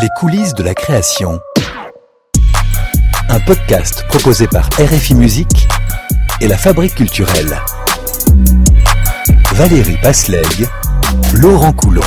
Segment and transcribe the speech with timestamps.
[0.00, 1.40] Les coulisses de la création.
[3.28, 5.66] Un podcast proposé par RFI Musique
[6.40, 7.58] et la Fabrique culturelle.
[9.54, 10.68] Valérie Pasleg,
[11.34, 12.02] Laurent Coulon.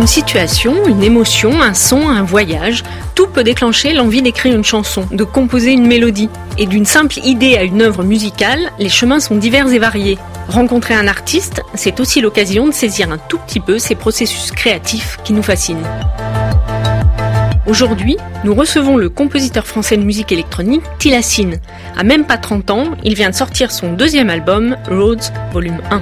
[0.00, 5.06] Une situation, une émotion, un son, un voyage, tout peut déclencher l'envie d'écrire une chanson,
[5.12, 6.30] de composer une mélodie.
[6.56, 10.16] Et d'une simple idée à une œuvre musicale, les chemins sont divers et variés.
[10.48, 15.18] Rencontrer un artiste, c'est aussi l'occasion de saisir un tout petit peu ces processus créatifs
[15.22, 15.86] qui nous fascinent.
[17.66, 21.60] Aujourd'hui, nous recevons le compositeur français de musique électronique Tilassine.
[21.94, 26.00] À même pas 30 ans, il vient de sortir son deuxième album, Rhodes Volume 1.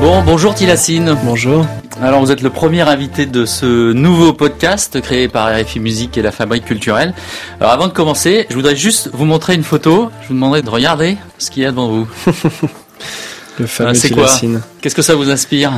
[0.00, 1.16] Bon, bonjour Tilassine.
[1.24, 1.66] Bonjour.
[2.00, 6.22] Alors vous êtes le premier invité de ce nouveau podcast créé par RFI Musique et
[6.22, 7.12] la Fabrique culturelle.
[7.60, 10.10] Alors avant de commencer, je voudrais juste vous montrer une photo.
[10.22, 12.08] Je vous demanderai de regarder ce qu'il y a devant vous.
[13.58, 14.60] Le fameux Ah, c'est quoi Tilassine.
[14.80, 15.72] Qu'est-ce que ça vous inspire?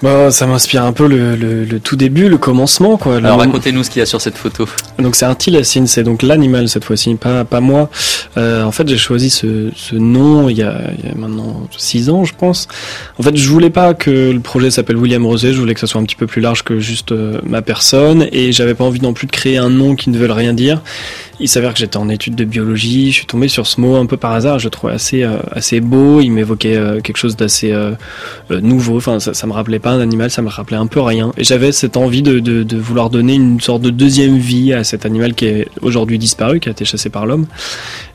[0.00, 3.16] Bah, ça m'inspire un peu le, le- le tout début, le commencement, quoi.
[3.16, 4.64] Alors racontez-nous ce qu'il y a sur cette photo.
[5.00, 7.90] Donc c'est un Tilassine, c'est donc l'animal cette fois-ci, pas, pas moi.
[8.36, 11.66] Euh, en fait, j'ai choisi ce, ce nom il y, a, il y a maintenant
[11.76, 12.68] six ans, je pense.
[13.18, 15.88] En fait, je voulais pas que le projet s'appelle William Rosé, je voulais que ça
[15.88, 19.00] soit un petit peu plus large que juste euh, ma personne, et j'avais pas envie
[19.00, 20.80] non plus de créer un nom qui ne veut rien dire.
[21.40, 24.06] Il s'avère que j'étais en études de biologie, je suis tombé sur ce mot un
[24.06, 27.34] peu par hasard, je le trouvais assez euh, assez beau, il m'évoquait euh, quelque chose
[27.36, 27.74] d'assez
[28.50, 31.32] nouveau, enfin ça, ça me rappelait pas un animal, ça me rappelait un peu rien.
[31.36, 35.06] Et j'avais cette envie de, de, vouloir donner une sorte de deuxième vie à cet
[35.06, 37.46] animal qui est aujourd'hui disparu, qui a été chassé par l'homme.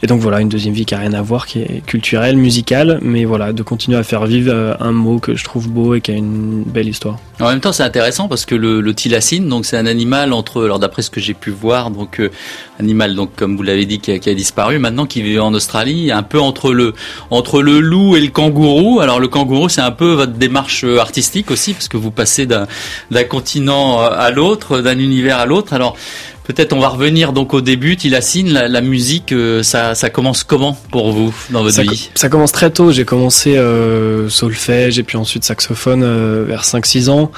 [0.02, 3.00] Et donc voilà, une deuxième vie qui a rien à voir, qui est culturelle, musicale,
[3.02, 6.02] mais voilà, de continuer à faire vivre euh, un mot que je trouve beau et
[6.02, 7.18] qui a une belle histoire.
[7.40, 10.64] En même temps, c'est intéressant parce que le, le tilacine, donc c'est un animal entre,
[10.64, 12.30] alors d'après ce que j'ai pu voir, donc euh,
[12.80, 15.54] animal, donc comme vous l'avez dit, qui a, qui a disparu, maintenant qui vit en
[15.54, 16.94] Australie, un peu entre le
[17.30, 19.00] entre le loup et le kangourou.
[19.00, 22.46] Alors le kangourou, c'est un peu votre démarche euh, artistique aussi, parce que vous passez
[22.46, 22.68] d'un
[23.30, 25.74] continent à l'autre, d'un univers à l'autre.
[25.74, 25.96] Alors
[26.44, 30.44] peut-être on va revenir donc au début, tilacine, la, la musique, euh, ça, ça commence
[30.44, 32.92] comment pour vous dans votre Ça, vie ça commence très tôt.
[32.92, 37.32] J'ai commencé euh, solfège et puis ensuite saxophone euh, vers 5-6 ans.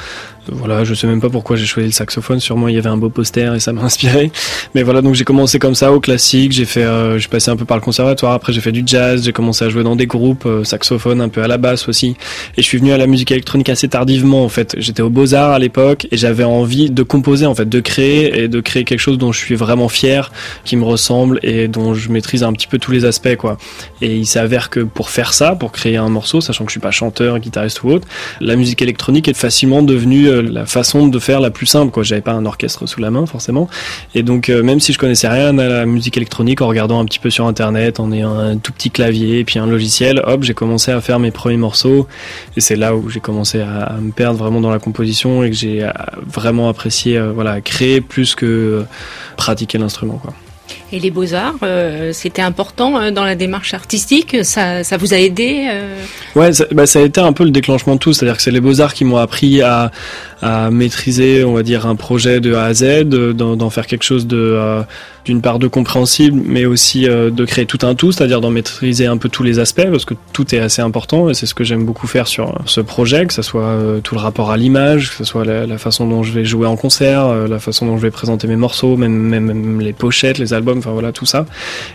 [0.51, 2.39] Voilà, je sais même pas pourquoi j'ai choisi le saxophone.
[2.39, 4.31] Sûrement il y avait un beau poster et ça m'a inspiré.
[4.73, 6.51] Mais voilà, donc j'ai commencé comme ça au classique.
[6.51, 8.33] J'ai fait, euh, j'ai passé un peu par le conservatoire.
[8.33, 9.23] Après j'ai fait du jazz.
[9.23, 12.15] J'ai commencé à jouer dans des groupes euh, saxophone, un peu à la basse aussi.
[12.57, 14.75] Et je suis venu à la musique électronique assez tardivement en fait.
[14.77, 18.43] J'étais au Beaux Arts à l'époque et j'avais envie de composer en fait, de créer
[18.43, 20.31] et de créer quelque chose dont je suis vraiment fier,
[20.63, 23.57] qui me ressemble et dont je maîtrise un petit peu tous les aspects quoi.
[24.01, 26.79] Et il s'avère que pour faire ça, pour créer un morceau, sachant que je suis
[26.79, 28.07] pas chanteur, guitariste ou autre,
[28.41, 31.91] la musique électronique est facilement devenue euh, la façon de faire la plus simple.
[31.91, 33.69] Quoi, j'avais pas un orchestre sous la main forcément,
[34.13, 37.05] et donc euh, même si je connaissais rien à la musique électronique, en regardant un
[37.05, 40.43] petit peu sur internet, en ayant un tout petit clavier et puis un logiciel, hop,
[40.43, 42.07] j'ai commencé à faire mes premiers morceaux.
[42.57, 45.55] Et c'est là où j'ai commencé à, me perdre vraiment dans la composition et que
[45.55, 45.91] j'ai euh,
[46.25, 48.84] vraiment apprécié, voilà, créer plus que
[49.37, 50.19] pratiquer l'instrument.
[50.21, 50.33] Quoi.
[50.91, 54.37] Et les beaux-arts, euh, c'était important euh, dans la démarche artistique?
[54.43, 55.97] Ça, ça vous a aidé euh?
[56.35, 58.13] Ouais, ça, bah, ça a été un peu le déclenchement de tout.
[58.13, 59.91] C'est-à-dire que c'est les beaux-arts qui m'ont appris à,
[60.45, 64.03] à maîtriser, on va dire, un projet de A à Z, de- d'en faire quelque
[64.03, 64.81] chose de, euh,
[65.25, 69.07] d'une part de compréhensible, mais aussi euh, de créer tout un tout, c'est-à-dire d'en maîtriser
[69.07, 71.63] un peu tous les aspects, parce que tout est assez important, et c'est ce que
[71.63, 75.09] j'aime beaucoup faire sur ce projet, que ce soit euh, tout le rapport à l'image,
[75.09, 77.97] que ce soit la, façon dont je vais jouer en concert, euh, la façon dont
[77.97, 81.47] je vais présenter mes morceaux, même, même, les pochettes, les albums, enfin voilà, tout ça.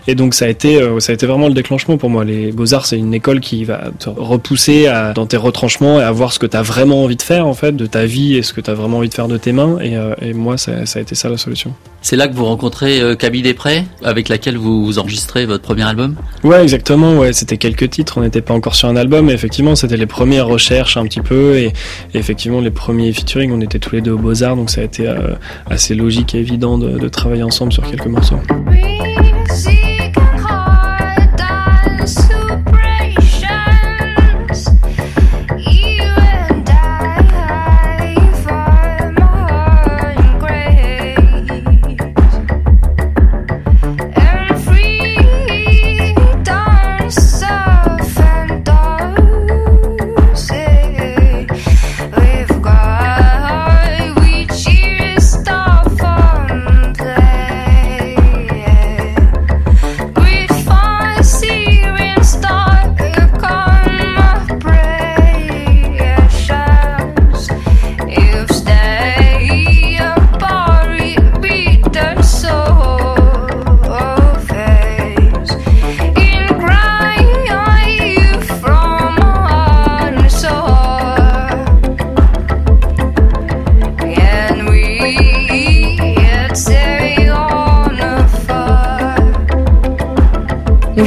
[0.08, 2.24] Et donc ça a été, euh, ça a été vraiment le déclenchement pour moi.
[2.24, 6.32] Les Beaux-Arts, c'est une école qui va te repousser dans tes retranchements et à voir
[6.32, 8.52] ce que tu as vraiment envie de faire, en fait, de ta vie et ce
[8.52, 9.78] que tu as vraiment envie de faire de tes mains.
[9.80, 11.72] Et, euh, et moi, ça, ça a été ça la solution.
[12.02, 15.84] C'est là que vous rencontrez euh, Camille Després, avec laquelle vous, vous enregistrez votre premier
[15.84, 16.16] album?
[16.42, 17.18] Ouais, exactement.
[17.18, 18.18] Ouais, c'était quelques titres.
[18.18, 21.20] On n'était pas encore sur un album, mais effectivement, c'était les premières recherches un petit
[21.20, 23.52] peu et, et effectivement les premiers featuring.
[23.52, 25.34] On était tous les deux aux Beaux Arts, donc ça a été euh,
[25.68, 28.40] assez logique et évident de, de travailler ensemble sur quelques morceaux.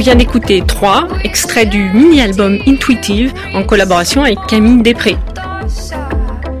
[0.04, 5.16] Vient d'écouter 3, extraits du mini-album Intuitive en collaboration avec Camille Després.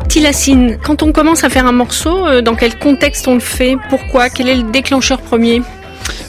[0.08, 3.76] Tilacine, quand on commence à faire un morceau, euh, dans quel contexte on le fait?
[3.90, 4.30] Pourquoi?
[4.30, 5.60] Quel est le déclencheur premier?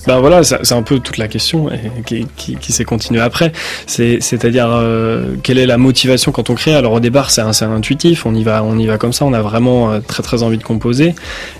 [0.07, 1.69] Ben voilà, c'est un peu toute la question
[2.05, 3.51] qui, qui, qui s'est continuée après.
[3.87, 6.75] C'est, c'est-à-dire euh, quelle est la motivation quand on crée?
[6.75, 9.25] Alors au départ, c'est, intuitif, on y va, on y va comme ça.
[9.25, 11.15] On a vraiment euh, très très envie de composer.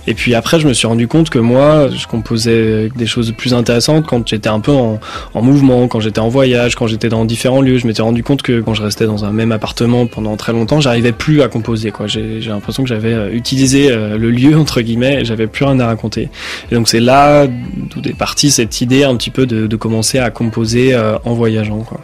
[0.06, 3.54] Et puis après, je me suis rendu compte que moi, je composais des choses plus
[3.54, 5.00] intéressantes quand j'étais un peu en,
[5.34, 7.78] en mouvement, quand j'étais en voyage, quand j'étais dans différents lieux.
[7.78, 10.80] Je m'étais rendu compte que quand je restais dans un même appartement pendant très longtemps,
[10.80, 11.92] j'arrivais plus à composer.
[12.06, 15.80] J'ai, l'impression que j'avais euh, utilisé euh, le lieu entre guillemets, et j'avais plus rien
[15.80, 16.28] à raconter.
[16.70, 20.30] Et donc c'est là d'où est cette idée un petit peu de, de commencer à
[20.30, 21.80] composer euh, en voyageant.
[21.80, 22.00] Quoi.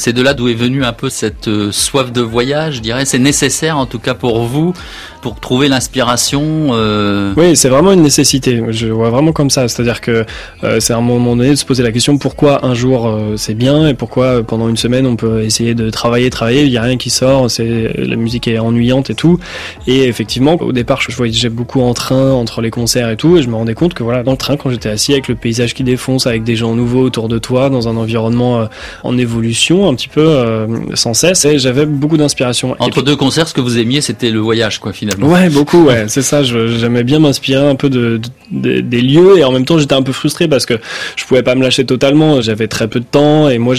[0.00, 3.04] C'est de là d'où est venue un peu cette euh, soif de voyage, je dirais.
[3.04, 4.72] C'est nécessaire, en tout cas pour vous,
[5.20, 6.68] pour trouver l'inspiration.
[6.70, 8.62] euh, Oui, c'est vraiment une nécessité.
[8.70, 9.68] Je vois vraiment comme ça.
[9.68, 10.24] C'est-à-dire que
[10.64, 13.52] euh, c'est à un moment donné de se poser la question pourquoi un jour c'est
[13.52, 16.82] bien et pourquoi pendant une semaine on peut essayer de travailler, travailler, il y a
[16.82, 19.38] rien qui sort, c'est la musique est ennuyante et tout.
[19.86, 23.42] Et effectivement, au départ, je voyageais beaucoup en train entre les concerts et tout, et
[23.42, 25.74] je me rendais compte que voilà, dans le train, quand j'étais assis avec le paysage
[25.74, 28.66] qui défonce, avec des gens nouveaux autour de toi, dans un environnement
[29.04, 32.76] en évolution un petit peu euh, sans cesse, et j'avais beaucoup d'inspiration.
[32.78, 35.26] Entre deux concerts, ce que vous aimiez, c'était le voyage, quoi, finalement.
[35.28, 36.42] Ouais, beaucoup, ouais, c'est ça.
[36.42, 38.20] J'aimais bien m'inspirer un peu de,
[38.50, 40.74] de- de- des lieux et en même temps j'étais un peu frustré parce que
[41.16, 42.40] je pouvais pas me lâcher totalement.
[42.40, 43.74] J'avais très peu de temps et moi,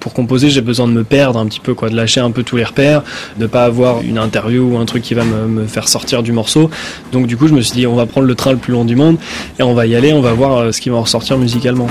[0.00, 2.42] pour composer, j'ai besoin de me perdre un petit peu, quoi, de lâcher un peu
[2.42, 3.02] tous les repères,
[3.38, 6.32] de pas avoir une interview ou un truc qui va me, me faire sortir du
[6.32, 6.70] morceau.
[7.12, 8.84] Donc du coup, je me suis dit, on va prendre le train le plus long
[8.84, 9.16] du monde
[9.58, 11.88] et on va y aller, on va voir euh, ce qui va en ressortir musicalement.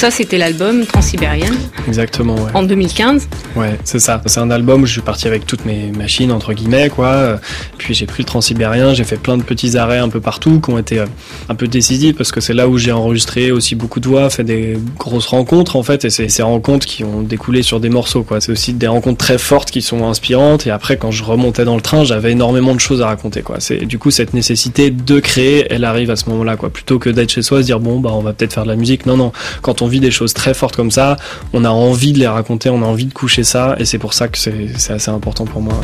[0.00, 2.50] Ça, c'était l'album Transsibérienne Exactement, ouais.
[2.54, 3.28] en 2015.
[3.54, 4.22] Ouais, c'est ça.
[4.24, 7.38] C'est un album où je suis parti avec toutes mes machines, entre guillemets, quoi.
[7.76, 10.70] Puis j'ai pris le transsibérien, j'ai fait plein de petits arrêts un peu partout qui
[10.70, 11.06] ont été euh,
[11.50, 14.42] un peu décisifs parce que c'est là où j'ai enregistré aussi beaucoup de voix, fait
[14.42, 16.06] des grosses rencontres, en fait.
[16.06, 18.40] Et c'est ces rencontres qui ont découlé sur des morceaux, quoi.
[18.40, 20.66] C'est aussi des rencontres très fortes qui sont inspirantes.
[20.66, 23.56] Et après, quand je remontais dans le train, j'avais énormément de choses à raconter, quoi.
[23.58, 26.70] C'est, du coup, cette nécessité de créer, elle arrive à ce moment-là, quoi.
[26.70, 28.76] Plutôt que d'être chez soi, se dire, bon, bah, on va peut-être faire de la
[28.76, 29.04] musique.
[29.04, 29.32] Non, non.
[29.60, 31.16] Quand on des choses très fortes comme ça,
[31.52, 34.14] on a envie de les raconter, on a envie de coucher ça, et c'est pour
[34.14, 35.80] ça que c'est assez important pour moi.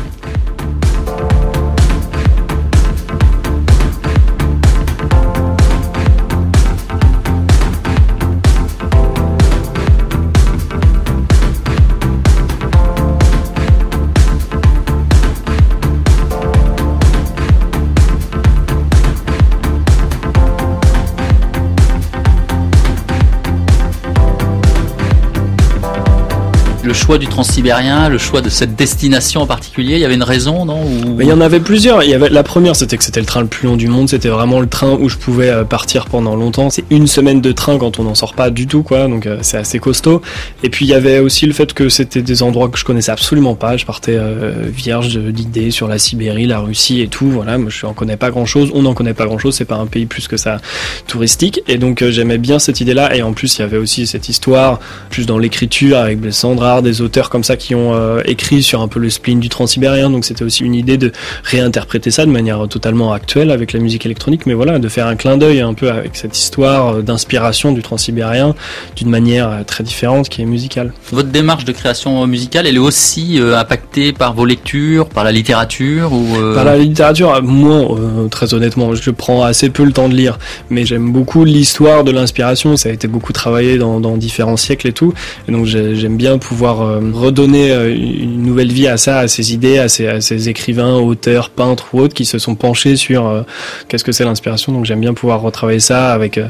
[27.07, 30.65] Choix du transsibérien, le choix de cette destination en particulier, il y avait une raison,
[30.65, 32.01] non Ou- Mais il y en avait plusieurs.
[32.03, 34.09] La première, c'était que c'était le train le plus long du monde.
[34.09, 36.69] C'était vraiment le train où je pouvais euh, partir pendant longtemps.
[36.69, 39.07] C'est une semaine de train quand on n'en sort pas du tout, quoi.
[39.07, 40.21] Donc euh, c'est assez costaud.
[40.63, 43.13] Et puis il y avait aussi le fait que c'était des endroits que je connaissais
[43.13, 43.77] absolument pas.
[43.77, 47.27] Je partais euh, vierge d'idées sur la Sibérie, la Russie et tout.
[47.29, 48.69] Voilà, moi je n'en connais pas grand chose.
[48.73, 49.55] On n'en connaît pas grand chose.
[49.55, 50.59] C'est pas un pays plus que ça
[51.07, 51.61] touristique.
[51.69, 53.15] Et donc euh, j'aimais bien cette idée-là.
[53.15, 56.96] Et en plus il y avait aussi cette histoire, plus dans l'écriture avec Blessandra, des
[57.01, 60.09] auteurs comme ça qui ont euh, écrit sur un peu le spleen du transsibérien.
[60.09, 61.11] Donc c'était aussi une idée de
[61.43, 65.15] réinterpréter ça de manière totalement actuelle avec la musique électronique, mais voilà, de faire un
[65.15, 68.55] clin d'œil un peu avec cette histoire euh, d'inspiration du transsibérien
[68.95, 70.93] d'une manière euh, très différente qui est musicale.
[71.11, 75.31] Votre démarche de création musicale, elle est aussi euh, impactée par vos lectures, par la
[75.31, 79.83] littérature ou euh, Par la littérature, euh, moi, euh, très honnêtement, je prends assez peu
[79.83, 80.37] le temps de lire,
[80.69, 82.77] mais j'aime beaucoup l'histoire de l'inspiration.
[82.77, 85.13] Ça a été beaucoup travaillé dans, dans différents siècles et tout,
[85.47, 89.27] et donc j'ai- j'aime bien pouvoir euh, redonner euh, une nouvelle vie à ça, à
[89.27, 92.95] ces idées, à ces, à ces écrivains, auteurs, peintres ou autres qui se sont penchés
[92.95, 93.41] sur euh,
[93.87, 94.71] qu'est-ce que c'est l'inspiration.
[94.73, 96.47] Donc j'aime bien pouvoir retravailler ça avec euh,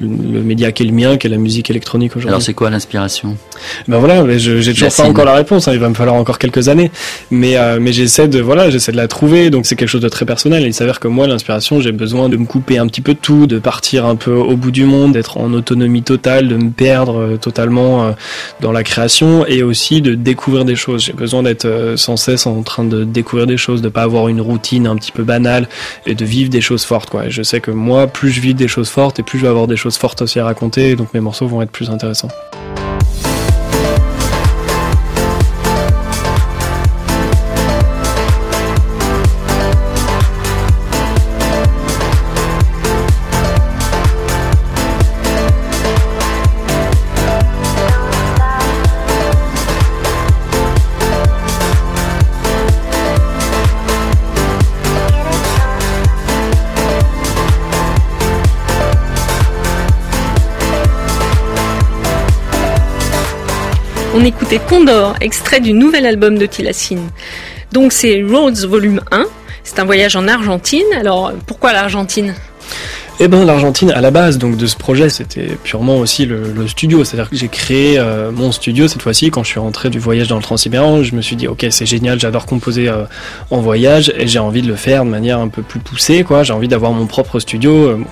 [0.00, 2.44] le, le média qui est le mien, qui est la musique électronique Alors aujourd'hui.
[2.44, 3.36] c'est quoi l'inspiration?
[3.88, 5.68] Ben voilà, mais je- j'ai toujours pas encore la réponse.
[5.68, 6.90] hein, il va me falloir encore quelques années,
[7.30, 9.50] mais euh, mais j'essaie de voilà, j'essaie de la trouver.
[9.50, 10.64] Donc c'est quelque chose de très personnel.
[10.66, 13.46] Il s'avère que moi, l'inspiration, j'ai besoin de me couper un petit peu de tout,
[13.46, 17.18] de partir un peu au bout du monde, d'être en autonomie totale, de me perdre
[17.20, 18.10] euh, totalement euh,
[18.60, 21.04] dans la création et aussi de découvrir des choses.
[21.04, 24.28] J'ai besoin d'être euh, sans cesse en train de découvrir des choses, de pas avoir
[24.28, 25.68] une routine un petit peu banale
[26.06, 27.10] et de vivre des choses fortes.
[27.10, 27.28] Quoi.
[27.28, 29.66] Je sais que moi, plus je vis des choses fortes et plus je vais avoir
[29.66, 30.96] des choses fortes aussi à raconter.
[30.96, 32.30] Donc mes morceaux vont être plus intéressants.
[64.16, 67.10] On écoutait Condor, extrait du nouvel album de Tilassine.
[67.72, 69.26] Donc c'est Roads Volume 1.
[69.62, 70.86] C'est un voyage en Argentine.
[70.98, 72.34] Alors pourquoi l'Argentine?
[73.18, 76.68] Eh ben l'Argentine à la base donc de ce projet c'était purement aussi le, le
[76.68, 79.98] studio, c'est-à-dire que j'ai créé euh, mon studio cette fois-ci quand je suis rentré du
[79.98, 83.04] voyage dans le Transsibérien, je me suis dit ok c'est génial, j'adore composer euh,
[83.50, 86.42] en voyage et j'ai envie de le faire de manière un peu plus poussée quoi,
[86.42, 88.04] j'ai envie d'avoir mon propre studio, euh, bon,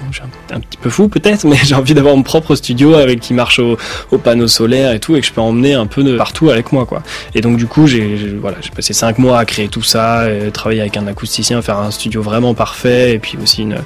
[0.54, 3.58] un, petit peu fou peut-être mais j'ai envie d'avoir mon propre studio avec qui marche
[3.58, 3.76] au,
[4.10, 6.72] au panneau solaire et tout et que je peux emmener un peu de partout avec
[6.72, 7.02] moi quoi.
[7.34, 10.50] Et donc du coup j'ai voilà j'ai passé cinq mois à créer tout ça, euh,
[10.50, 13.76] travailler avec un acousticien, faire un studio vraiment parfait et puis aussi une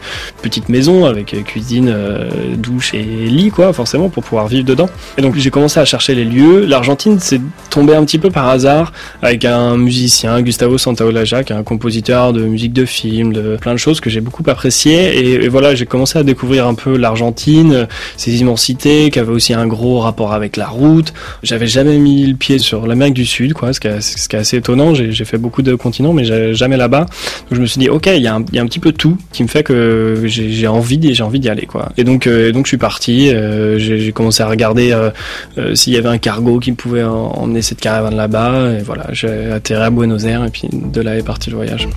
[0.42, 4.88] petite maison avec euh, cuisine, euh, douche et lit quoi forcément pour pouvoir vivre dedans.
[5.16, 6.64] Et donc j'ai commencé à chercher les lieux.
[6.64, 11.56] L'Argentine c'est tombé un petit peu par hasard avec un musicien Gustavo Santaolalla qui est
[11.56, 15.48] un compositeur de musique de film, de plein de choses que j'ai beaucoup apprécié et,
[15.48, 17.86] voilà j'ai commencé à découvrir un peu l'Argentine,
[18.16, 21.12] ses immensités, qui avait aussi un gros rapport avec la route.
[21.42, 24.94] J'avais jamais mis le pied sur l'Amérique du Sud quoi, ce qui est, assez étonnant.
[24.94, 26.24] J'ai fait beaucoup de continents mais
[26.54, 27.00] jamais là-bas.
[27.00, 29.48] Donc je me suis dit ok il y, a un- petit peu tout qui me
[29.48, 30.66] fait que j'ai j'ai
[30.98, 31.90] d'y- j'ai envie d'y aller quoi.
[31.96, 33.30] Et donc euh, donc je suis parti.
[33.34, 37.62] euh, j'ai commencé à regarder euh, s'il y avait un cargo qui pouvait en- emmener
[37.62, 38.72] cette caravane là-bas.
[38.78, 41.88] Et voilà j'ai atterri à Buenos Aires et puis de là est parti le voyage.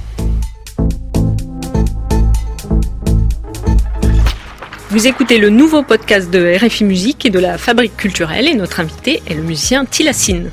[4.89, 8.81] Vous écoutez le nouveau podcast de RFI Musique et de la Fabrique culturelle et notre
[8.81, 10.49] invité est le musicien Tilassine.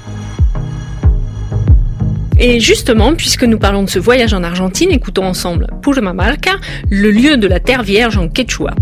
[2.40, 6.52] Et justement, puisque nous parlons de ce voyage en Argentine, écoutons ensemble Purmamarca,
[6.88, 8.74] le lieu de la terre vierge en quechua.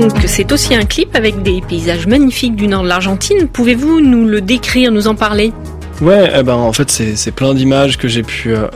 [0.00, 3.46] Donc c'est aussi un clip avec des paysages magnifiques du nord de l'Argentine.
[3.46, 5.52] Pouvez-vous nous le décrire, nous en parler?
[6.00, 8.66] Ouais, eh ben en fait c'est c'est plein d'images que j'ai pu euh,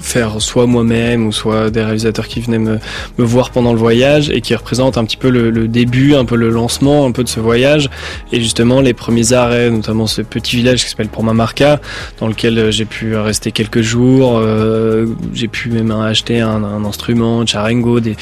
[0.00, 2.78] faire soit moi-même ou soit des réalisateurs qui venaient me,
[3.18, 6.24] me voir pendant le voyage et qui représentent un petit peu le, le début, un
[6.24, 7.90] peu le lancement, un peu de ce voyage
[8.32, 11.80] et justement les premiers arrêts, notamment ce petit village qui s'appelle Pormamarca,
[12.18, 16.84] dans lequel euh, j'ai pu rester quelques jours, euh, j'ai pu même acheter un, un
[16.84, 18.16] instrument, charango, des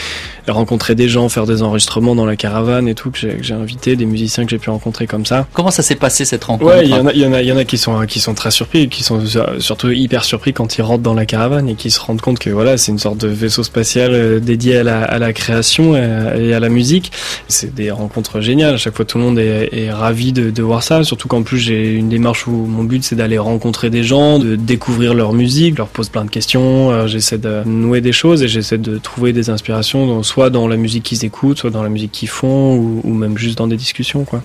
[0.48, 3.54] rencontrer des gens, faire des enregistrements dans la caravane et tout que j'ai que j'ai
[3.54, 5.46] invité, des musiciens que j'ai pu rencontrer comme ça.
[5.52, 7.42] Comment ça s'est passé cette rencontre Ouais, il y en a, il y en a,
[7.42, 9.90] il y en a qui sont qui sont très surpris, et qui sont euh, surtout
[9.90, 12.76] hyper surpris quand ils rentrent dans la caravane et qui se rendent compte que voilà,
[12.76, 17.12] c'est une sorte de vaisseau spatial euh, dédié à la, création et à, la musique.
[17.48, 18.74] C'est des rencontres géniales.
[18.74, 21.04] À chaque fois, tout le monde est, ravi de, voir ça.
[21.04, 24.56] Surtout qu'en plus, j'ai une démarche où mon but c'est d'aller rencontrer des gens, de
[24.56, 26.90] découvrir leur musique, leur pose plein de questions.
[26.90, 30.76] Euh, j'essaie de nouer des choses et j'essaie de trouver des inspirations, soit dans la
[30.76, 33.76] musique qu'ils écoutent, soit dans la musique qu'ils font, ou, ou même juste dans des
[33.76, 34.42] discussions, quoi.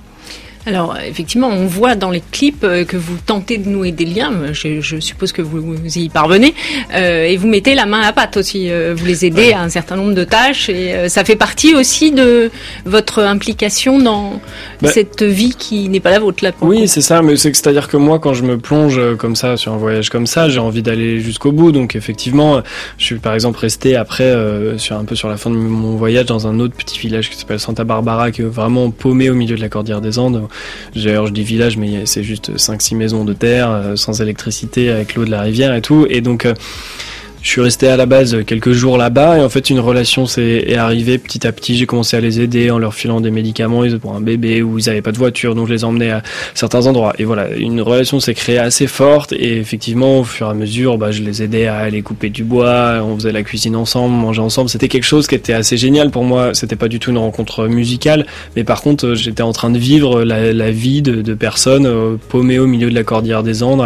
[0.68, 4.32] Alors effectivement, on voit dans les clips euh, que vous tentez de nouer des liens.
[4.53, 6.53] Je, je suppose que vous, vous y parvenez
[6.94, 8.70] euh, et vous mettez la main à la pâte aussi.
[8.70, 11.74] euh, vous les aidez à un certain nombre de tâches et euh, ça fait partie
[11.74, 12.51] aussi de
[12.86, 14.39] votre implication dans
[14.82, 16.51] Bah, cette vie qui n'est pas la vôtre là.
[16.62, 19.36] Oui, c'est ça, mais c'est que c'est-à-dire que moi, quand je me plonge euh, comme
[19.36, 21.72] ça sur un voyage comme ça, j'ai envie d'aller jusqu'au bout.
[21.72, 22.62] Donc effectivement,
[23.00, 25.96] je suis par exemple resté après euh, sur un peu sur la fin de mon
[25.96, 29.34] voyage dans un autre petit village qui s'appelle Santa Barbara, qui est vraiment paumé au
[29.34, 30.48] milieu de la cordillère des Andes.
[30.96, 35.15] D'ailleurs, je dis village, mais c'est juste 5-6 maisons de terre, euh, sans électricité, avec
[35.15, 36.05] l'eau de la rivière et tout.
[36.10, 36.53] Et donc euh,
[37.41, 40.63] je suis resté à la base quelques jours là-bas et en fait une relation s'est
[40.67, 41.75] est arrivée petit à petit.
[41.75, 44.89] J'ai commencé à les aider en leur filant des médicaments pour un bébé ou ils
[44.89, 47.13] avaient pas de voiture donc je les emmenais à certains endroits.
[47.17, 50.98] Et voilà, une relation s'est créée assez forte et effectivement au fur et à mesure,
[50.98, 54.41] bah, je les aidais à aller couper du bois, on faisait la cuisine ensemble, manger
[54.41, 54.69] ensemble.
[54.69, 56.53] C'était quelque chose qui était assez génial pour moi.
[56.53, 60.24] C'était pas du tout une rencontre musicale, mais par contre j'étais en train de vivre
[60.24, 63.81] la, la vie de, de personnes euh, paumées au milieu de la cordillère des Andes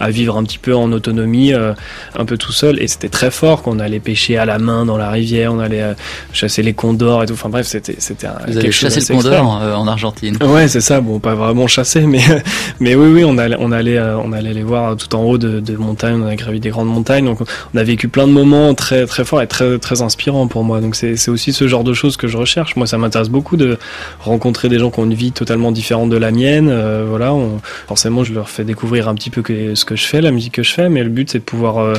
[0.00, 1.72] vivre un petit peu en autonomie, euh,
[2.16, 2.80] un peu tout seul.
[2.82, 5.82] Et c'était très fort qu'on allait pêcher à la main dans la rivière, on allait
[5.82, 5.94] euh,
[6.32, 7.32] chasser les condors et tout.
[7.34, 10.36] Enfin bref, c'était c'était Vous avez chassé le condor euh, en Argentine.
[10.42, 11.00] Ouais, c'est ça.
[11.00, 12.20] Bon, pas vraiment chassé, mais
[12.80, 15.60] mais oui, oui, on allait, on allait, on allait les voir tout en haut de,
[15.60, 16.22] de montagnes.
[16.22, 19.24] On a gravi des grandes montagnes, donc on a vécu plein de moments très très
[19.24, 20.80] forts et très très inspirants pour moi.
[20.80, 22.76] Donc c'est c'est aussi ce genre de choses que je recherche.
[22.76, 23.78] Moi, ça m'intéresse beaucoup de
[24.20, 26.68] rencontrer des gens qui ont une vie totalement différente de la mienne.
[26.70, 30.04] Euh, voilà, on- forcément, je leur fais découvrir un petit peu que, ce que je
[30.04, 31.94] fais, la musique que je fais, mais le but c'est de pouvoir euh,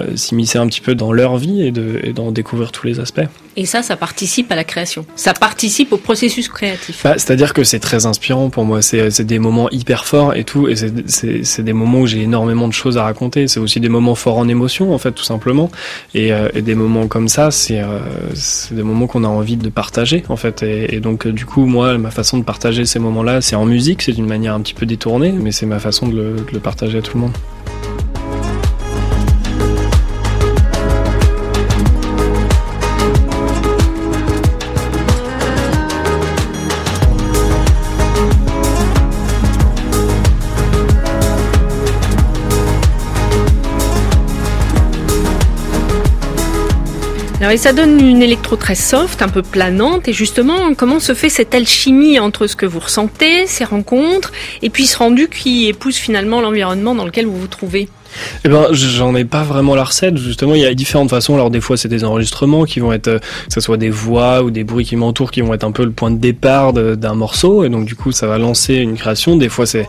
[0.00, 2.98] euh, s'immiscer un petit peu dans leur vie et de et d'en découvrir tous les
[2.98, 3.28] aspects.
[3.60, 5.04] Et ça, ça participe à la création.
[5.16, 7.00] Ça participe au processus créatif.
[7.02, 8.82] Bah, C'est-à-dire que c'est très inspirant pour moi.
[8.82, 10.68] C'est des moments hyper forts et tout.
[10.68, 13.48] Et c'est- des moments où j'ai énormément de choses à raconter.
[13.48, 15.72] C'est aussi des moments forts en émotion, en fait, tout simplement.
[16.14, 17.98] Et, euh, des moments comme ça, c'est euh,
[18.34, 20.62] c'est des moments qu'on a envie de partager, en fait.
[20.62, 23.66] Et, et donc, euh, du coup, moi, ma façon de partager ces moments-là, c'est en
[23.66, 24.02] musique.
[24.02, 26.60] C'est d'une manière un petit peu détournée, mais c'est ma façon de le, de le
[26.60, 27.32] partager à tout le monde.
[47.50, 50.06] Et ça donne une électro très soft, un peu planante.
[50.06, 54.68] Et justement, comment se fait cette alchimie entre ce que vous ressentez, ces rencontres, et
[54.68, 57.88] puis ce rendu qui épouse finalement l'environnement dans lequel vous vous trouvez?
[58.44, 60.16] Eh ben, j'en ai pas vraiment la recette.
[60.16, 61.34] Justement, il y a différentes façons.
[61.34, 64.42] Alors, des fois, c'est des enregistrements qui vont être, euh, que ce soit des voix
[64.42, 67.14] ou des bruits qui m'entourent, qui vont être un peu le point de départ d'un
[67.14, 67.64] morceau.
[67.64, 69.36] Et donc, du coup, ça va lancer une création.
[69.36, 69.86] Des fois, c'est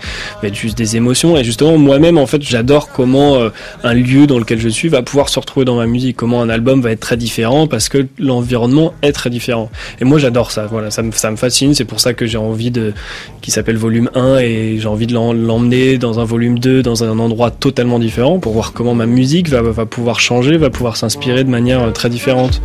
[0.54, 1.38] juste des émotions.
[1.38, 3.50] Et justement, moi-même, en fait, j'adore comment euh,
[3.84, 6.18] un lieu dans lequel je suis va pouvoir se retrouver dans ma musique.
[6.18, 9.70] Comment un album va être très différent parce que l'environnement est très différent.
[10.02, 10.66] Et moi, j'adore ça.
[10.66, 11.74] Voilà, ça me, ça me fascine.
[11.74, 12.94] C'est pour ça que j'ai envie de,
[13.42, 17.18] qui s'appelle volume 1 et j'ai envie de l'emmener dans un volume 2 dans un
[17.20, 21.50] endroit totalement différent pour voir comment ma musique va, pouvoir changer, va pouvoir s'inspirer de
[21.50, 22.62] manière euh, très différente.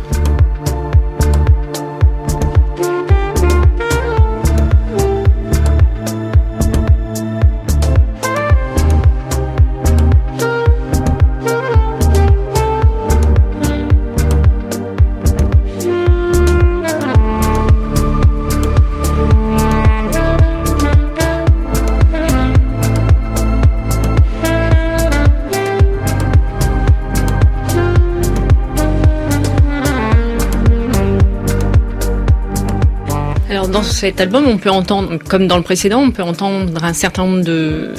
[33.75, 37.25] Dans cet album, on peut entendre, comme dans le précédent, on peut entendre un certain
[37.25, 37.43] nombre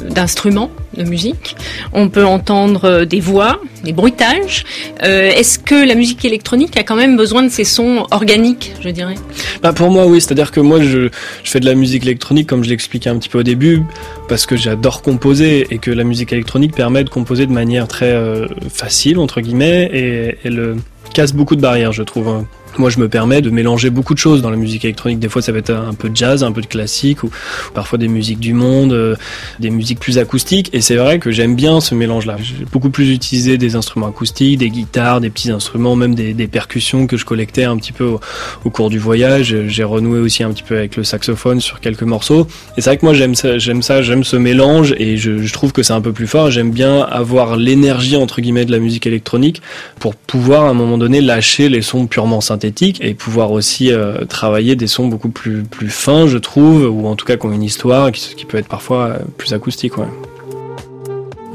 [0.08, 1.54] d'instruments de musique.
[1.92, 4.64] On peut entendre euh, des voix, des bruitages.
[5.02, 8.88] Euh, Est-ce que la musique électronique a quand même besoin de ces sons organiques, je
[8.88, 9.16] dirais?
[9.62, 11.10] Bah pour moi oui, c'est-à-dire que moi je,
[11.44, 13.82] fais de la musique électronique comme je l'expliquais un petit peu au début
[14.30, 18.12] parce que j'adore composer et que la musique électronique permet de composer de manière très
[18.12, 20.76] euh, facile entre guillemets et elle
[21.12, 22.46] casse beaucoup de barrières je trouve.
[22.78, 25.18] Moi, je me permets de mélanger beaucoup de choses dans la musique électronique.
[25.18, 27.30] Des fois, ça va être un peu de jazz, un peu de classique, ou
[27.74, 29.16] parfois des musiques du monde, euh,
[29.60, 30.70] des musiques plus acoustiques.
[30.72, 32.36] Et c'est vrai que j'aime bien ce mélange-là.
[32.40, 37.08] J'ai beaucoup plus utilisé des instruments acoustiques, des guitares, des petits instruments, même des, percussions
[37.08, 38.20] que je collectais un petit peu au,
[38.64, 39.56] au cours du voyage.
[39.66, 42.46] J'ai renoué aussi un petit peu avec le saxophone sur quelques morceaux.
[42.76, 45.52] Et c'est vrai que moi, j'aime ça, j'aime ça, j'aime ce mélange, et je, je
[45.52, 46.50] trouve que c'est un peu plus fort.
[46.50, 49.60] J'aime bien avoir l'énergie entre guillemets de la musique électronique
[49.98, 52.65] pour pouvoir à un moment donné lâcher les sons purement synthétiques
[53.00, 57.26] et pouvoir aussi euh, travailler des sons beaucoup plus fins, je trouve, ou en tout
[57.26, 59.98] cas qui ont une histoire qui, qui peut être parfois euh, plus acoustique.
[59.98, 60.06] Ouais.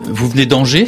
[0.06, 0.88] Vous venez d'Angers?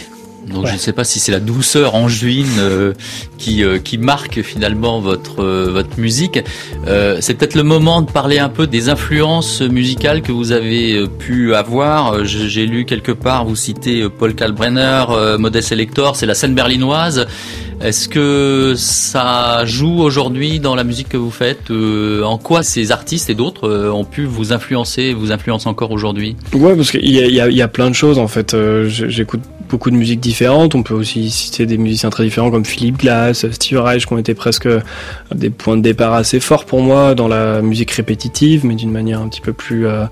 [0.54, 0.70] Donc Ouais.
[0.70, 2.94] je ne sais pas si c'est la douceur angevine euh,
[3.38, 6.40] qui euh, qui marque finalement votre euh, votre musique.
[6.88, 11.08] Euh, c'est peut-être le moment de parler un peu des influences musicales que vous avez
[11.20, 12.24] pu avoir.
[12.26, 15.06] J'ai lu quelque part vous citez Paul Kalbrenner,
[15.40, 17.26] Modest Elector, c'est la scène berlinoise.
[17.82, 21.70] Est-ce que ça joue aujourd'hui dans la musique que vous faites?
[22.24, 26.36] En quoi ces artistes et d'autres ont pu vous influencer, vous influencent encore aujourd'hui?
[26.54, 28.28] Ouais, parce qu'il y a, il y, a, il y a plein de choses en
[28.30, 28.56] fait.
[28.88, 29.42] J'écoute
[29.74, 30.76] beaucoup de musiques différentes.
[30.76, 34.20] On peut aussi citer des musiciens très différents comme Philippe Glass, Steve Reich, qui ont
[34.20, 34.70] été presque
[35.34, 39.20] des points de départ assez forts pour moi dans la musique répétitive, mais d'une manière
[39.20, 40.06] un petit peu plus euh,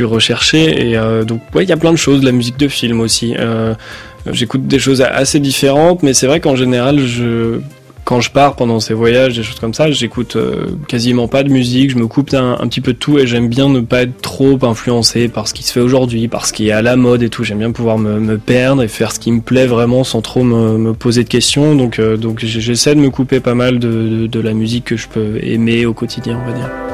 [0.00, 0.90] recherchée.
[0.90, 2.22] Et euh, donc il y a plein de choses.
[2.22, 3.34] La musique de film aussi.
[3.38, 3.72] Euh,
[4.30, 7.60] J'écoute des choses assez différentes, mais c'est vrai qu'en général, je
[8.08, 11.50] quand je pars pendant ces voyages, des choses comme ça, j'écoute euh, quasiment pas de
[11.50, 14.22] musique, je me coupe un, petit peu de tout et j'aime bien ne pas être
[14.22, 17.22] trop influencé par ce qui se fait aujourd'hui, par ce qui est à la mode
[17.22, 17.44] et tout.
[17.44, 20.94] J'aime bien pouvoir me, perdre et faire ce qui me plaît vraiment sans trop me,
[20.94, 21.74] poser de questions.
[21.74, 25.84] Donc, euh, j'essaie de me couper pas mal de la musique que je peux aimer
[25.84, 26.87] au quotidien, on va dire.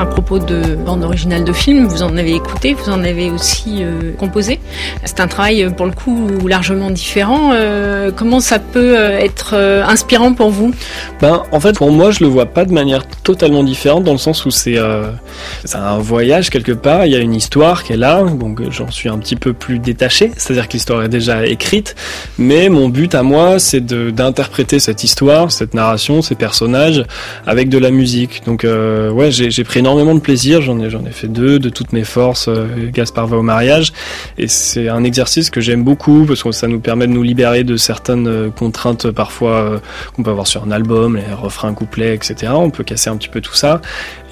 [0.00, 3.82] À propos de bande originale de film, vous en avez écouté, vous en avez aussi
[3.82, 4.60] euh, composé.
[5.04, 7.50] C'est un travail euh, pour le coup largement différent.
[7.52, 10.72] Euh, comment ça peut être inspirant pour vous?
[11.20, 14.18] Ben, en fait, pour moi, je le vois pas de manière totalement différente dans le
[14.18, 17.06] sens où c'est un voyage quelque part.
[17.06, 19.78] Il y a une histoire qui est là, donc j'en suis un petit peu plus
[19.78, 20.30] détaché.
[20.36, 21.96] C'est-à-dire que l'histoire est déjà écrite,
[22.38, 27.02] mais mon but à moi, c'est d'interpréter cette histoire, cette narration, ces personnages
[27.46, 28.42] avec de la musique.
[28.46, 30.60] Donc ouais, j'ai pris énormément de plaisir.
[30.60, 32.48] J'en ai j'en ai fait deux de toutes mes forces.
[32.48, 33.92] euh, Gaspard va au mariage,
[34.36, 37.64] et c'est un exercice que j'aime beaucoup parce que ça nous permet de nous libérer
[37.64, 39.78] de certaines euh, contraintes parfois euh,
[40.14, 42.52] qu'on peut avoir sur un album, les refrains, couplets, etc.
[42.54, 43.80] On peut casser un petit peu tout ça.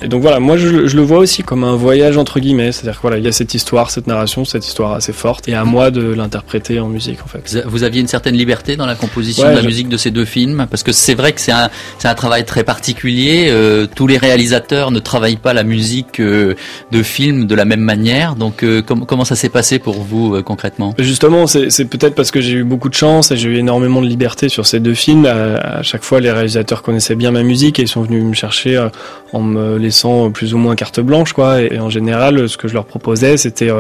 [0.03, 2.97] Et donc voilà, moi je, je le vois aussi comme un voyage entre guillemets, c'est-à-dire
[2.97, 5.65] que voilà, il y a cette histoire, cette narration, cette histoire assez forte, et à
[5.65, 7.63] moi de l'interpréter en musique en fait.
[7.65, 9.97] Vous- Vous aviez une certaine liberté dans la composition Ouais, de la je- musique de
[9.97, 10.67] ces deux films?
[10.71, 13.47] Parce que c'est vrai que c'est un c'est un travail très particulier.
[13.49, 16.55] euh, tous les réalisateurs ne travaillent pas la musique euh,
[16.93, 18.35] de films de la même manière.
[18.37, 20.95] Donc euh, com- comment ça s'est passé pour vous euh, concrètement?
[20.99, 24.07] Justement, c'est peut-être parce que j'ai eu beaucoup de chance et j'ai eu énormément de
[24.07, 25.27] liberté sur ces deux films.
[25.27, 28.89] À, chaque fois, les réalisateurs connaissaient bien ma musique et ils sont venus me chercher
[29.33, 31.63] en me laissant plus ou moins carte blanche, quoi.
[31.63, 33.71] Et, en général, ce que je leur proposais, c'était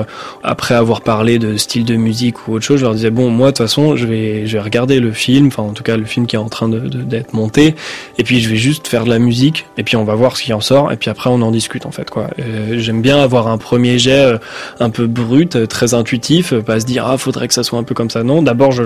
[0.42, 3.48] après avoir parlé de style de musique ou autre chose, je leur disais bon, moi
[3.48, 6.04] de toute façon, je vais, je vais regarder le film, enfin en tout cas le
[6.04, 7.74] film qui est en train de- de- d'être monté,
[8.18, 10.42] et puis je vais juste faire de la musique, et puis on va voir ce
[10.42, 12.28] qui en sort, et puis après on en discute en fait, quoi.
[12.38, 14.38] Euh, J'aime bien avoir un premier jet euh,
[14.80, 17.82] un peu brut, euh, très intuitif, pas se dire ah faudrait que ça soit un
[17.82, 18.22] peu comme ça.
[18.22, 18.82] Non, d'abord je,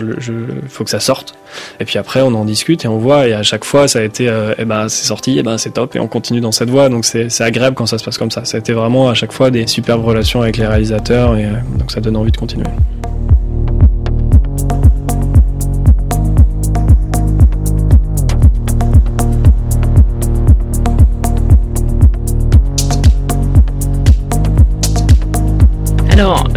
[0.69, 1.35] faut que ça sorte,
[1.81, 3.27] et puis après on en discute et on voit.
[3.27, 5.75] Et à chaque fois ça a été euh, eh ben c'est sorti, eh ben c'est
[5.75, 6.89] top, et on continue dans cette voie.
[6.89, 8.45] Donc c'est agréable quand ça se passe comme ça.
[8.45, 11.91] Ça a été vraiment à chaque fois des superbes relations avec les réalisateurs, et donc
[11.91, 12.71] ça donne envie de continuer.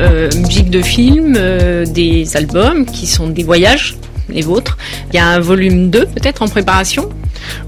[0.03, 3.97] Euh, musique de film, euh, des albums qui sont des voyages,
[4.29, 4.77] les vôtres.
[5.11, 7.09] Il y a un volume 2 peut-être en préparation?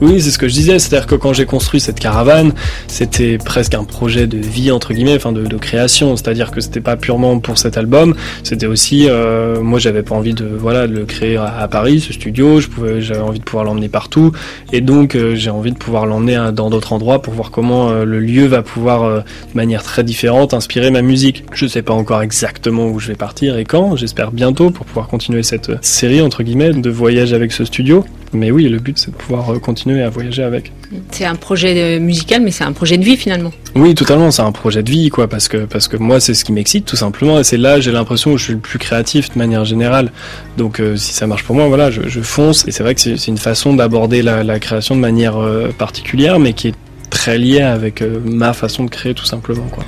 [0.01, 0.79] Oui, c'est ce que je disais.
[0.79, 2.53] C'est-à-dire que quand j'ai construit cette caravane,
[2.87, 6.15] c'était presque un projet de vie entre guillemets, enfin de, création.
[6.17, 8.13] C'est-à-dire que c'était pas purement pour cet album.
[8.43, 12.13] C'était aussi, euh, moi, j'avais pas envie de voilà de le créer à, Paris, ce
[12.13, 12.59] studio.
[12.59, 14.31] Je pouvais, j'avais envie de pouvoir l'emmener partout,
[14.73, 18.05] et donc euh, j'ai envie de pouvoir l'emmener dans d'autres endroits pour voir comment euh,
[18.05, 21.43] le lieu va pouvoir, euh, de manière très différente, inspirer ma musique.
[21.53, 23.95] Je sais pas encore exactement où je vais partir et quand.
[23.95, 28.05] J'espère bientôt pour pouvoir continuer cette série entre guillemets de voyages avec ce studio.
[28.33, 30.71] Mais oui, le but c'est de pouvoir euh, continuer à voyager avec.
[31.11, 33.51] C'est un projet euh, musical, mais c'est un projet de vie finalement.
[33.73, 36.45] Oui, totalement, c'est un projet de vie, quoi, parce que, parce que moi, c'est ce
[36.45, 39.33] qui m'excite, tout simplement, et c'est là, j'ai l'impression où je suis le plus créatif
[39.33, 40.11] de manière générale.
[40.57, 43.01] Donc, euh, si ça marche pour moi, voilà, je, je fonce, et c'est vrai que
[43.01, 46.75] c'est c'est une façon d'aborder la, la création de manière euh, particulière, mais qui est
[47.09, 49.83] très liée avec euh, ma façon de créer, tout simplement, quoi.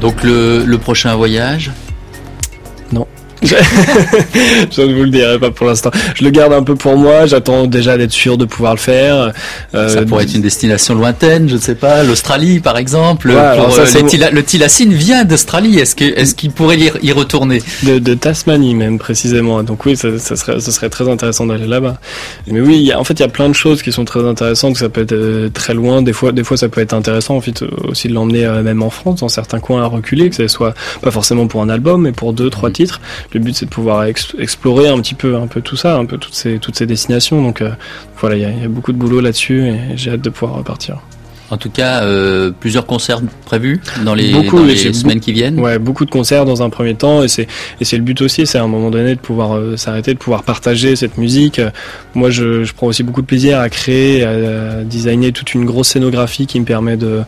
[0.00, 1.70] Donc le, le prochain voyage?
[4.70, 5.90] je ne vous le dirai pas pour l'instant.
[6.14, 9.32] Je le garde un peu pour moi, j'attends déjà d'être sûr de pouvoir le faire.
[9.74, 13.28] Euh, Ça pourrait être une destination lointaine, je ne sais pas, l'Australie par exemple.
[13.30, 15.78] Ouais, alors Pour, ça, euh, les tila- le tilacine vient d'Australie.
[15.78, 17.62] Est-ce que est-ce qu'il pourrait y, retourner?
[17.82, 19.62] De, de Tasmanie même précisément.
[19.62, 21.98] Donc oui, ça, ça serait, ça serait très intéressant d'aller là-bas.
[22.46, 24.04] Mais oui, il y a, en fait, il y a plein de choses qui sont
[24.04, 24.74] très intéressantes.
[24.74, 26.02] que Ça peut être euh, très loin.
[26.02, 28.90] Des fois, des fois, ça peut être intéressant en fait aussi de l'emmener même en
[28.90, 32.12] France, dans certains coins à reculer, que ce soit pas forcément pour un album, mais
[32.12, 32.74] pour deux, trois Mhm.
[32.74, 33.00] titres.
[33.42, 36.18] But, c'est de pouvoir ex- explorer un petit peu, un peu tout ça, un peu
[36.18, 37.42] toutes ces, toutes ces destinations.
[37.42, 37.70] Donc euh,
[38.18, 40.30] voilà, il y, a, il y a beaucoup de boulot là-dessus et j'ai hâte de
[40.30, 40.98] pouvoir repartir.
[41.50, 45.60] En tout cas, euh, plusieurs concerts prévus dans les, Beaucoup, dans les semaines qui viennent.
[45.60, 47.46] Ouais, beaucoup de concerts dans un premier temps et c'est
[47.78, 50.18] et c'est le but aussi, c'est à un moment donné de pouvoir euh, s'arrêter, de
[50.18, 51.60] pouvoir partager cette musique.
[52.14, 55.88] Moi, je, je prends aussi beaucoup de plaisir à créer, à, designer toute une grosse
[55.88, 57.20] scénographie qui me permet de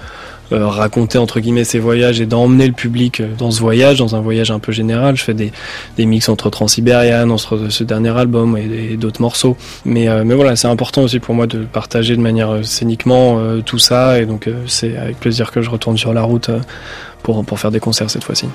[0.54, 4.16] euh, raconter entre guillemets ces voyages et d'emmener le public euh, dans ce voyage, dans
[4.16, 5.16] un voyage un peu général.
[5.16, 5.52] Je fais des,
[5.96, 9.56] des mix entre Transsibériane, entre ce dernier album et, d'autres morceaux.
[9.84, 13.78] Mais, euh, mais voilà, c'est important aussi pour moi de partager de manière scéniquement tout
[13.78, 16.50] ça et donc c'est avec plaisir que je retourne sur la route
[17.22, 18.46] pour faire des concerts cette fois-ci.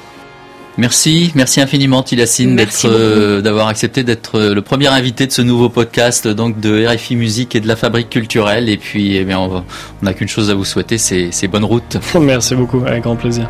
[0.78, 5.42] Merci, merci infiniment Merci d'être euh, d'avoir accepté d'être euh, le premier invité de ce
[5.42, 8.70] nouveau podcast donc de RFI Musique et de la Fabrique culturelle.
[8.70, 9.64] Et puis, eh bien, on
[10.02, 11.98] n'a qu'une chose à vous souhaiter, c'est c'est bonne route.
[12.20, 13.50] Merci beaucoup, avec grand plaisir.